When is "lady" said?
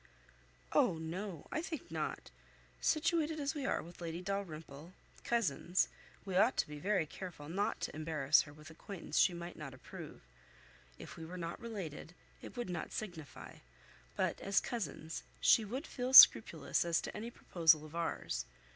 4.01-4.19